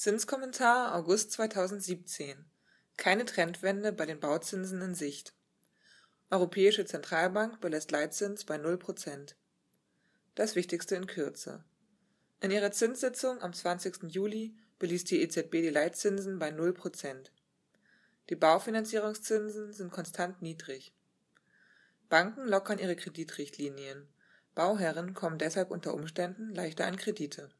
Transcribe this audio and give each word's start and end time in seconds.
Zinskommentar 0.00 0.94
August 0.94 1.32
2017 1.32 2.44
Keine 2.96 3.24
Trendwende 3.24 3.92
bei 3.92 4.06
den 4.06 4.20
Bauzinsen 4.20 4.80
in 4.80 4.94
Sicht. 4.94 5.34
Europäische 6.30 6.84
Zentralbank 6.84 7.60
belässt 7.60 7.90
Leitzins 7.90 8.44
bei 8.44 8.54
0%. 8.54 9.34
Das 10.36 10.54
Wichtigste 10.54 10.94
in 10.94 11.08
Kürze. 11.08 11.64
In 12.40 12.52
ihrer 12.52 12.70
Zinssitzung 12.70 13.42
am 13.42 13.52
20. 13.52 14.04
Juli 14.04 14.56
beließ 14.78 15.02
die 15.02 15.20
EZB 15.20 15.50
die 15.50 15.70
Leitzinsen 15.70 16.38
bei 16.38 16.50
0%. 16.50 17.32
Die 18.28 18.36
Baufinanzierungszinsen 18.36 19.72
sind 19.72 19.90
konstant 19.90 20.42
niedrig. 20.42 20.94
Banken 22.08 22.46
lockern 22.46 22.78
ihre 22.78 22.94
Kreditrichtlinien. 22.94 24.06
Bauherren 24.54 25.14
kommen 25.14 25.38
deshalb 25.38 25.72
unter 25.72 25.92
Umständen 25.92 26.54
leichter 26.54 26.86
an 26.86 26.96
Kredite. 26.96 27.50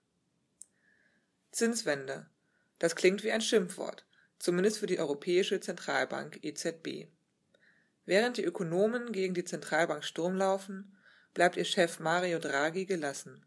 Zinswende. 1.58 2.26
Das 2.78 2.94
klingt 2.94 3.24
wie 3.24 3.32
ein 3.32 3.40
Schimpfwort, 3.40 4.06
zumindest 4.38 4.78
für 4.78 4.86
die 4.86 5.00
Europäische 5.00 5.58
Zentralbank 5.58 6.38
EZB. 6.44 7.08
Während 8.06 8.36
die 8.36 8.44
Ökonomen 8.44 9.10
gegen 9.10 9.34
die 9.34 9.42
Zentralbank 9.42 10.04
Sturm 10.04 10.36
laufen, 10.36 10.96
bleibt 11.34 11.56
ihr 11.56 11.64
Chef 11.64 11.98
Mario 11.98 12.38
Draghi 12.38 12.86
gelassen. 12.86 13.44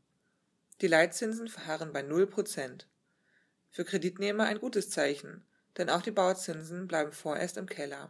Die 0.82 0.88
Leitzinsen 0.88 1.48
verharren 1.48 1.94
bei 1.94 2.02
0 2.02 2.28
Prozent. 2.28 2.90
Für 3.70 3.86
Kreditnehmer 3.86 4.44
ein 4.44 4.60
gutes 4.60 4.90
Zeichen, 4.90 5.46
denn 5.78 5.90
auch 5.90 6.02
die 6.02 6.12
Bauzinsen 6.12 6.90
bleiben 6.90 7.14
vorerst 7.14 7.56
im 7.56 7.68
Keller. 7.68 8.10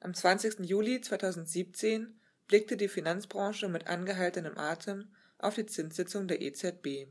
Am 0.00 0.12
20. 0.12 0.66
Juli 0.68 1.00
2017 1.00 2.20
blickte 2.46 2.76
die 2.76 2.88
Finanzbranche 2.88 3.68
mit 3.68 3.86
angehaltenem 3.86 4.58
Atem 4.58 5.14
auf 5.38 5.54
die 5.54 5.64
Zinssitzung 5.64 6.28
der 6.28 6.42
EZB. 6.42 7.08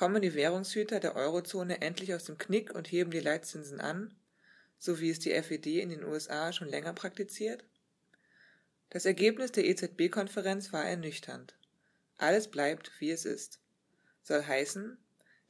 Kommen 0.00 0.22
die 0.22 0.32
Währungshüter 0.32 0.98
der 0.98 1.14
Eurozone 1.14 1.82
endlich 1.82 2.14
aus 2.14 2.24
dem 2.24 2.38
Knick 2.38 2.74
und 2.74 2.90
heben 2.90 3.10
die 3.10 3.20
Leitzinsen 3.20 3.82
an, 3.82 4.14
so 4.78 4.98
wie 4.98 5.10
es 5.10 5.18
die 5.18 5.34
FED 5.42 5.66
in 5.66 5.90
den 5.90 6.04
USA 6.04 6.54
schon 6.54 6.70
länger 6.70 6.94
praktiziert? 6.94 7.66
Das 8.88 9.04
Ergebnis 9.04 9.52
der 9.52 9.66
EZB-Konferenz 9.66 10.72
war 10.72 10.86
ernüchternd. 10.86 11.54
Alles 12.16 12.48
bleibt, 12.48 12.90
wie 12.98 13.10
es 13.10 13.26
ist. 13.26 13.60
Soll 14.22 14.42
heißen, 14.42 14.96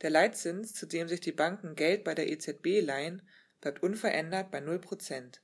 der 0.02 0.10
Leitzins, 0.10 0.75
zu 0.75 0.84
dem 0.86 1.06
sich 1.06 1.20
die 1.20 1.30
Banken 1.30 1.77
Geld 1.77 2.03
bei 2.03 2.16
der 2.16 2.28
EZB 2.28 2.80
leihen, 2.82 3.22
bleibt 3.60 3.84
unverändert 3.84 4.50
bei 4.50 4.58
0 4.58 4.80
Prozent. 4.80 5.42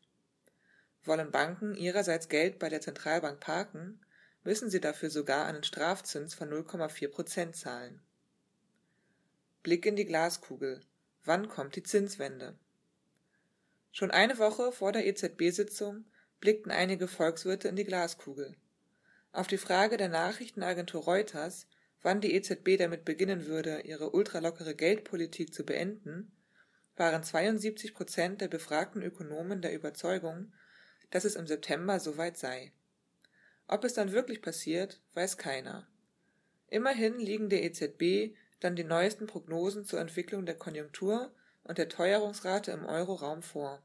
Wollen 1.05 1.31
Banken 1.31 1.77
ihrerseits 1.77 2.29
Geld 2.29 2.59
bei 2.59 2.69
der 2.69 2.81
Zentralbank 2.81 3.39
parken, 3.39 4.05
müssen 4.43 4.69
sie 4.69 4.81
dafür 4.81 5.11
sogar 5.11 5.47
einen 5.47 5.63
Strafzins 5.63 6.35
von 6.35 6.51
0,4 6.51 7.07
Prozent 7.07 7.55
zahlen. 7.55 8.03
Blick 9.67 9.85
in 9.85 9.97
die 9.97 10.05
Glaskugel. 10.05 10.81
Wann 11.25 11.49
kommt 11.49 11.75
die 11.75 11.83
Zinswende? 11.83 12.57
Schon 13.91 14.13
eine 14.13 14.39
Woche 14.39 14.71
vor 14.71 14.93
der 14.93 15.05
EZB-Sitzung 15.09 16.05
blickten 16.39 16.71
einige 16.71 17.09
Volkswirte 17.09 17.67
in 17.67 17.75
die 17.75 17.83
Glaskugel. 17.83 18.55
Auf 19.33 19.49
die 19.49 19.59
Frage 19.59 19.97
der 19.97 20.09
Nachrichtenagentur 20.09 21.03
Reuters, 21.03 21.67
wann 22.01 22.21
die 22.21 22.33
EZB 22.37 22.79
damit 22.79 23.05
beginnen 23.05 23.47
würde, 23.47 23.81
ihre 23.81 24.13
ultralockere 24.13 24.77
Geldpolitik 24.77 25.53
zu 25.53 25.67
beenden, 25.67 26.31
waren 26.95 27.25
72 27.25 27.93
Prozent 27.93 28.41
der 28.43 28.47
befragten 28.47 29.03
Ökonomen 29.03 29.63
der 29.63 29.75
Überzeugung, 29.75 30.53
dass 31.11 31.25
es 31.25 31.35
im 31.35 31.49
September 31.49 31.99
soweit 31.99 32.37
sei. 32.37 32.71
Ob 33.67 33.83
es 33.83 33.95
dann 33.95 34.13
wirklich 34.13 34.43
passiert, 34.43 35.01
weiß 35.15 35.39
keiner. 35.39 35.89
Immerhin 36.69 37.19
liegen 37.19 37.49
der 37.49 37.65
EZB 37.65 38.37
dann 38.61 38.77
die 38.77 38.85
neuesten 38.85 39.27
Prognosen 39.27 39.85
zur 39.85 40.01
Entwicklung 40.01 40.47
der 40.47 40.57
Konjunktur 40.57 41.33
und 41.65 41.79
der 41.79 41.89
Teuerungsrate 41.89 42.71
im 42.71 42.85
Euroraum 42.85 43.43
vor. 43.43 43.83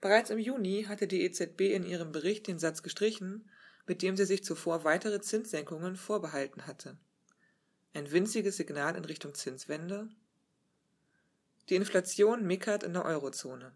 Bereits 0.00 0.30
im 0.30 0.38
Juni 0.38 0.84
hatte 0.88 1.08
die 1.08 1.22
EZB 1.22 1.72
in 1.72 1.84
ihrem 1.84 2.12
Bericht 2.12 2.46
den 2.46 2.58
Satz 2.58 2.82
gestrichen, 2.82 3.50
mit 3.86 4.02
dem 4.02 4.16
sie 4.16 4.26
sich 4.26 4.44
zuvor 4.44 4.84
weitere 4.84 5.20
Zinssenkungen 5.20 5.96
vorbehalten 5.96 6.66
hatte. 6.66 6.96
Ein 7.94 8.12
winziges 8.12 8.56
Signal 8.56 8.94
in 8.94 9.04
Richtung 9.04 9.34
Zinswende? 9.34 10.08
Die 11.68 11.74
Inflation 11.74 12.46
mickert 12.46 12.82
in 12.82 12.92
der 12.92 13.04
Eurozone. 13.04 13.72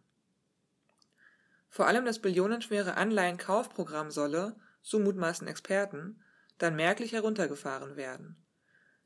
Vor 1.69 1.87
allem 1.87 2.05
das 2.05 2.21
billionenschwere 2.21 2.97
Anleihenkaufprogramm 2.97 4.11
solle, 4.11 4.55
so 4.83 4.99
mutmaßen 4.99 5.49
Experten, 5.49 6.23
dann 6.59 6.77
merklich 6.77 7.13
heruntergefahren 7.13 7.97
werden. 7.97 8.37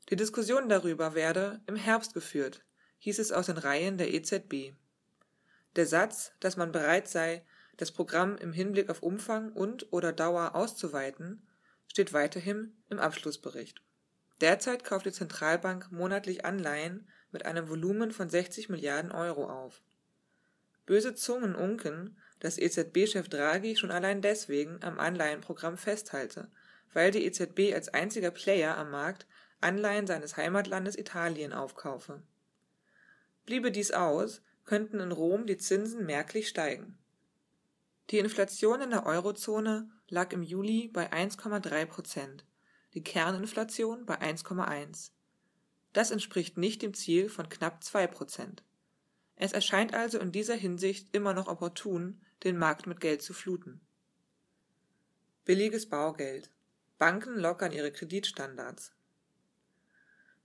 Die 0.09 0.15
Diskussion 0.15 0.69
darüber 0.69 1.15
werde 1.15 1.59
im 1.67 1.75
Herbst 1.75 2.13
geführt, 2.13 2.63
hieß 2.99 3.19
es 3.19 3.33
aus 3.33 3.47
den 3.47 3.57
Reihen 3.57 3.97
der 3.97 4.13
EZB. 4.13 4.73
Der 5.75 5.85
Satz, 5.85 6.31
dass 6.39 6.55
man 6.55 6.71
bereit 6.71 7.09
sei, 7.09 7.43
das 7.75 7.91
Programm 7.91 8.37
im 8.37 8.53
Hinblick 8.53 8.89
auf 8.89 9.03
Umfang 9.03 9.51
und 9.51 9.91
oder 9.91 10.13
Dauer 10.13 10.55
auszuweiten, 10.55 11.45
steht 11.87 12.13
weiterhin 12.13 12.75
im 12.89 12.99
Abschlussbericht. 12.99 13.81
Derzeit 14.39 14.83
kauft 14.83 15.05
die 15.05 15.11
Zentralbank 15.11 15.91
monatlich 15.91 16.45
Anleihen 16.45 17.07
mit 17.31 17.45
einem 17.45 17.69
Volumen 17.69 18.11
von 18.11 18.29
60 18.29 18.69
Milliarden 18.69 19.11
Euro 19.11 19.49
auf. 19.49 19.81
Böse 20.85 21.15
Zungen 21.15 21.53
unken, 21.53 22.17
dass 22.39 22.57
EZB-Chef 22.57 23.27
Draghi 23.27 23.75
schon 23.75 23.91
allein 23.91 24.21
deswegen 24.21 24.81
am 24.83 24.99
Anleihenprogramm 24.99 25.77
festhalte, 25.77 26.49
weil 26.93 27.11
die 27.11 27.25
EZB 27.25 27.73
als 27.73 27.89
einziger 27.89 28.31
Player 28.31 28.77
am 28.77 28.91
Markt 28.91 29.27
Anleihen 29.61 30.07
seines 30.07 30.37
Heimatlandes 30.37 30.97
Italien 30.97 31.53
aufkaufe. 31.53 32.21
Bliebe 33.45 33.71
dies 33.71 33.91
aus, 33.91 34.41
könnten 34.65 34.99
in 34.99 35.11
Rom 35.11 35.47
die 35.47 35.57
Zinsen 35.57 36.05
merklich 36.05 36.49
steigen. 36.49 36.97
Die 38.09 38.19
Inflation 38.19 38.81
in 38.81 38.91
der 38.91 39.05
Eurozone 39.05 39.89
lag 40.09 40.31
im 40.31 40.43
Juli 40.43 40.89
bei 40.89 41.11
1,3 41.11 41.85
Prozent, 41.85 42.45
die 42.93 43.03
Kerninflation 43.03 44.05
bei 44.05 44.19
1,1. 44.21 45.11
Das 45.93 46.11
entspricht 46.11 46.57
nicht 46.57 46.81
dem 46.81 46.93
Ziel 46.93 47.29
von 47.29 47.49
knapp 47.49 47.83
2 47.83 48.07
Prozent. 48.07 48.63
Es 49.35 49.51
erscheint 49.51 49.93
also 49.93 50.19
in 50.19 50.31
dieser 50.31 50.55
Hinsicht 50.55 51.13
immer 51.13 51.33
noch 51.33 51.47
opportun, 51.47 52.21
den 52.43 52.57
Markt 52.57 52.87
mit 52.87 52.99
Geld 52.99 53.21
zu 53.21 53.33
fluten. 53.33 53.81
Billiges 55.45 55.87
Baugeld. 55.87 56.51
Banken 56.97 57.37
lockern 57.37 57.71
ihre 57.71 57.91
Kreditstandards. 57.91 58.93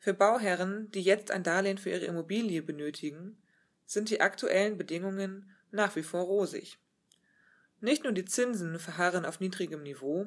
Für 0.02 0.14
Bauherren, 0.14 0.90
die 0.90 1.00
jetzt 1.00 1.30
ein 1.30 1.44
Darlehen 1.44 1.78
für 1.78 1.90
ihre 1.90 2.06
Immobilie 2.06 2.60
benötigen, 2.60 3.40
sind 3.86 4.10
die 4.10 4.20
aktuellen 4.20 4.76
Bedingungen 4.76 5.48
nach 5.70 5.94
wie 5.94 6.02
vor 6.02 6.22
rosig. 6.22 6.80
Nicht 7.80 8.02
nur 8.02 8.12
die 8.12 8.24
Zinsen 8.24 8.80
verharren 8.80 9.24
auf 9.24 9.38
niedrigem 9.38 9.84
Niveau, 9.84 10.26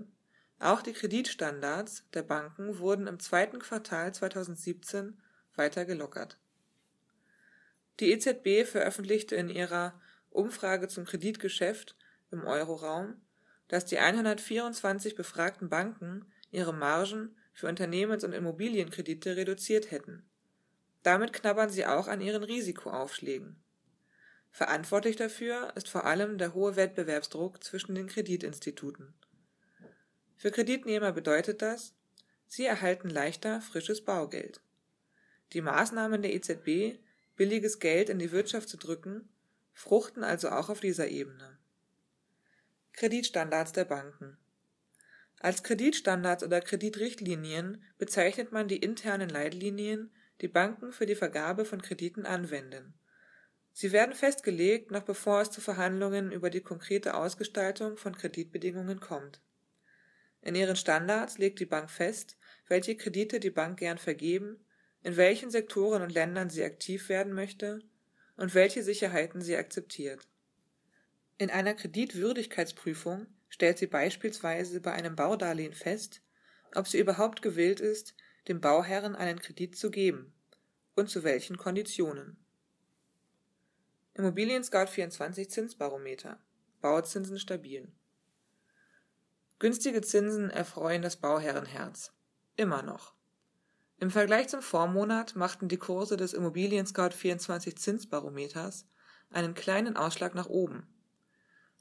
auch 0.59 0.81
die 0.81 0.94
Kreditstandards 0.94 2.06
der 2.14 2.24
Banken 2.24 2.80
wurden 2.80 3.06
im 3.08 3.19
zweiten 3.19 3.59
Quartal 3.59 4.14
2017 4.14 5.19
weiter 5.56 5.84
gelockert. 5.84 6.38
Die 8.00 8.14
EZB 8.14 8.66
veröffentlichte 8.66 9.35
in 9.35 9.50
ihrer 9.50 10.00
Umfrage 10.30 10.88
zum 10.88 11.03
Kreditgeschäft 11.03 11.97
im 12.31 12.46
Euroraum, 12.46 13.22
dass 13.68 13.84
die 13.84 14.00
124 14.00 15.16
befragten 15.16 15.68
Banken 15.68 16.31
ihre 16.50 16.74
Margen 16.74 17.35
für 17.56 17.68
Unternehmens- 17.68 18.26
und 18.26 18.34
Immobilienkredite 18.34 19.38
reduziert 19.38 19.90
hätten. 19.90 20.30
Damit 21.04 21.34
knabbern 21.34 21.70
sie 21.70 21.86
auch 21.86 22.08
an 22.08 22.20
ihren 22.20 22.44
Risikoaufschlägen. 22.44 23.56
Verantwortlich 24.52 25.16
dafür 25.16 25.72
ist 25.76 25.90
vor 25.90 26.06
allem 26.06 26.38
der 26.38 26.54
hohe 26.54 26.76
Wettbewerbsdruck 26.76 27.64
zwischen 27.64 27.96
den 27.96 28.08
Kreditinstituten. 28.08 29.14
Für 30.36 30.52
Kreditnehmer 30.52 31.14
bedeutet 31.14 31.62
das, 31.62 31.94
sie 32.48 32.66
erhalten 32.66 33.10
leichter 33.10 33.62
frisches 33.62 34.04
Baugeld. 34.04 34.60
Die 35.54 35.62
Maßnahmen 35.62 36.22
der 36.22 36.34
EZB, 36.34 37.00
billiges 37.38 37.79
Geld 37.79 38.09
in 38.09 38.20
die 38.20 38.32
Wirtschaft 38.32 38.68
zu 38.68 38.78
drücken, 38.78 39.29
fruchten 39.74 40.24
also 40.24 40.50
auch 40.50 40.70
auf 40.70 40.82
dieser 40.82 41.08
Ebene. 41.08 41.58
Kreditstandards 42.94 43.72
der 43.72 43.85
Banken 43.85 44.38
als 45.40 45.64
Kreditstandards 45.64 46.43
oder 46.43 46.61
Kreditrichtlinien 46.61 47.84
bezeichnet 47.97 48.52
man 48.52 48.67
die 48.67 48.78
internen 48.78 49.29
Leitlinien, 49.29 50.11
die 50.41 50.47
Banken 50.47 50.91
für 50.91 51.05
die 51.05 51.16
Vergabe 51.16 51.66
von 51.66 51.82
Krediten 51.82 52.26
anwenden. 52.26 52.93
Sie 53.73 53.91
werden 53.91 54.16
festgelegt, 54.16 54.91
noch 54.91 55.03
bevor 55.03 55.41
es 55.41 55.52
zu 55.52 55.59
Verhandlungen 55.59 56.32
über 56.32 56.49
die 56.49 56.61
konkrete 56.61 57.14
Ausgestaltung 57.14 57.97
von 57.97 58.16
Kreditbedingungen 58.16 59.02
kommt. 59.02 59.41
In 60.41 60.55
ihren 60.55 60.78
Standards 60.78 61.38
legt 61.38 61.59
die 61.59 61.66
Bank 61.66 61.90
fest, 61.90 62.38
welche 62.67 62.96
Kredite 62.96 63.40
die 63.40 63.49
Bank 63.49 63.79
gern 63.79 63.97
vergeben, 63.97 64.66
in 65.03 65.17
welchen 65.17 65.52
Sektoren 65.52 66.02
und 66.02 66.14
Ländern 66.14 66.49
sie 66.49 66.64
aktiv 66.64 67.09
werden 67.09 67.34
möchte 67.34 67.81
und 68.38 68.55
welche 68.55 68.81
Sicherheiten 68.81 69.41
sie 69.41 69.58
akzeptiert. 69.58 70.26
In 71.38 71.49
einer 71.49 71.73
Kreditwürdigkeitsprüfung 71.73 73.28
stellt 73.50 73.78
sie 73.78 73.88
beispielsweise 73.88 74.82
bei 74.82 74.94
einem 74.94 75.16
Baudarlehen 75.16 75.74
fest, 75.74 76.22
ob 76.74 76.88
sie 76.88 77.00
überhaupt 77.00 77.42
gewillt 77.42 77.80
ist, 77.80 78.16
dem 78.47 78.62
Bauherren 78.62 79.16
einen 79.16 79.40
Kredit 79.40 79.78
zu 79.78 79.92
geben 79.92 80.34
und 80.96 81.09
zu 81.09 81.24
welchen 81.24 81.58
Konditionen. 81.58 82.38
Immobilien 84.14 84.64
Scout 84.64 84.88
24 84.88 85.50
Zinsbarometer 85.50 86.40
Bauzinsen 86.82 87.40
stabil. 87.40 87.92
Günstige 89.59 90.02
Zinsen 90.02 90.50
erfreuen 90.50 91.02
das 91.02 91.18
Bauherrenherz. 91.18 92.14
Immer 92.56 92.84
noch. 92.84 93.14
Im 93.98 94.12
Vergleich 94.12 94.50
zum 94.50 94.62
Vormonat 94.62 95.36
machten 95.36 95.68
die 95.68 95.78
Kurse 95.78 96.18
des 96.18 96.34
Immobilien 96.34 96.86
Scout 96.86 97.12
24 97.12 97.78
Zinsbarometers 97.78 98.88
einen 99.32 99.53
kleinen 99.53 99.98
Ausschlag 99.98 100.36
nach 100.36 100.48
oben. 100.48 100.88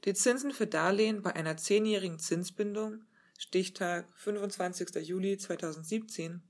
Die 0.05 0.13
Zinsen 0.13 0.51
für 0.51 0.67
Darlehen 0.67 1.23
bei 1.23 1.35
einer 1.35 1.57
zehnjährigen 1.57 2.19
Zinsbindung 2.19 3.03
Stichtag 3.39 4.05
25. 4.17 4.95
Juli 4.97 5.35
2017 5.35 6.43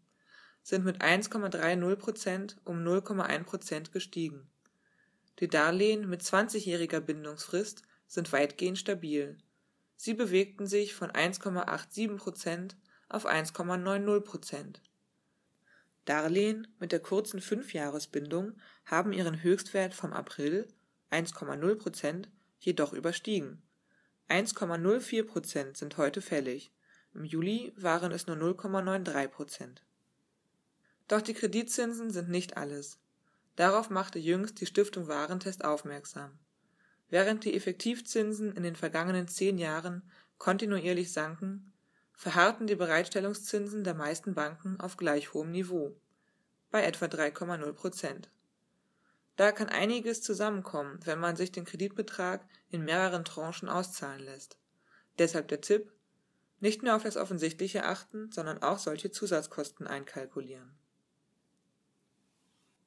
sind 0.62 0.84
mit 0.84 1.02
1,30 1.02 1.96
Prozent 1.96 2.57
um 2.66 2.84
0,1 2.84 3.44
Prozent 3.46 3.94
gestiegen. 3.94 4.50
Die 5.40 5.48
Darlehen 5.48 6.10
mit 6.10 6.22
20-jähriger 6.22 7.00
Bindungsfrist 7.00 7.84
sind 8.07 8.34
weitgehend 8.34 8.78
stabil. 8.78 9.38
Sie 9.96 10.16
bewegten 10.16 10.68
sich 10.68 10.94
von 10.94 11.10
1,87 11.12 12.18
Prozent 12.18 12.75
auf 13.08 13.25
1,90 13.25 14.19
Prozent. 14.19 14.81
Darlehen 16.04 16.68
mit 16.78 16.92
der 16.92 17.00
kurzen 17.00 17.40
Fünfjahresbindung 17.40 18.58
haben 18.84 19.13
ihren 19.13 19.42
Höchstwert 19.42 19.94
vom 19.94 20.12
April 20.12 20.68
(1,0 21.10 21.75
Prozent) 21.75 22.30
jedoch 22.66 22.94
überstiegen. 22.94 23.62
1,04 24.30 25.24
Prozent 25.24 25.78
sind 25.78 25.98
heute 25.98 26.22
fällig, 26.22 26.72
im 27.14 27.24
Juli 27.24 27.74
waren 27.78 28.12
es 28.12 28.28
nur 28.28 28.36
0,93 28.36 29.28
Prozent. 29.30 29.86
Doch 31.08 31.22
die 31.22 31.34
Kreditzinsen 31.34 32.12
sind 32.12 32.30
nicht 32.30 32.58
alles. 32.58 33.00
Darauf 33.56 33.90
machte 33.90 34.20
jüngst 34.20 34.60
die 34.60 34.66
Stiftung 34.66 35.08
Warentest 35.08 35.64
aufmerksam. 35.64 36.38
Während 37.10 37.46
die 37.46 37.56
Effektivzinsen 37.56 38.52
in 38.52 38.64
den 38.64 38.76
vergangenen 38.76 39.28
zehn 39.28 39.58
Jahren 39.58 40.02
kontinuierlich 40.38 41.14
sanken 41.14 41.72
verharrten 42.14 42.66
die 42.68 42.76
Bereitstellungszinsen 42.76 43.84
der 43.84 43.94
meisten 43.94 44.34
Banken 44.34 44.80
auf 44.80 44.98
gleich 44.98 45.34
hohem 45.34 45.52
Niveau, 45.52 45.96
bei 46.72 46.84
etwa 46.84 47.06
3,0 47.06 47.72
Prozent. 47.74 48.30
Da 49.36 49.52
kann 49.52 49.70
einiges 49.70 50.22
zusammenkommen, 50.22 51.00
wenn 51.04 51.20
man 51.20 51.36
sich 51.36 51.52
den 51.52 51.66
Kreditbetrag 51.66 52.46
in 52.70 52.84
mehreren 52.84 53.26
Tranchen 53.26 53.70
auszahlen 53.70 54.24
lässt. 54.24 54.58
Deshalb 55.20 55.48
der 55.50 55.62
Tipp, 55.62 55.92
nicht 56.60 56.84
nur 56.84 56.96
auf 56.96 57.04
das 57.04 57.18
Offensichtliche 57.18 57.84
achten, 57.84 58.32
sondern 58.32 58.64
auch 58.64 58.80
solche 58.80 59.12
Zusatzkosten 59.12 59.88
einkalkulieren 59.88 60.78